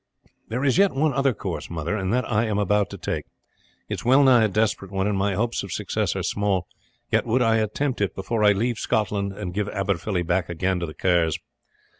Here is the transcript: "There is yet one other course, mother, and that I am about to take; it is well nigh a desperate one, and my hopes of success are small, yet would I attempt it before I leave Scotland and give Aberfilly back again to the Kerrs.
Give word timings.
"There 0.47 0.63
is 0.65 0.79
yet 0.79 0.95
one 0.95 1.13
other 1.13 1.31
course, 1.31 1.69
mother, 1.69 1.95
and 1.95 2.11
that 2.11 2.25
I 2.27 2.45
am 2.45 2.57
about 2.57 2.89
to 2.89 2.97
take; 2.97 3.25
it 3.87 3.93
is 3.99 4.03
well 4.03 4.23
nigh 4.23 4.45
a 4.45 4.47
desperate 4.47 4.89
one, 4.89 5.05
and 5.05 5.15
my 5.15 5.35
hopes 5.35 5.61
of 5.61 5.71
success 5.71 6.15
are 6.15 6.23
small, 6.23 6.65
yet 7.11 7.27
would 7.27 7.43
I 7.43 7.57
attempt 7.57 8.01
it 8.01 8.15
before 8.15 8.43
I 8.43 8.51
leave 8.53 8.79
Scotland 8.79 9.31
and 9.31 9.53
give 9.53 9.67
Aberfilly 9.69 10.23
back 10.25 10.49
again 10.49 10.79
to 10.79 10.87
the 10.87 10.95
Kerrs. 10.95 11.37